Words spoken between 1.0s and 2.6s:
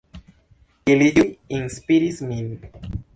ĉiuj inspiris min.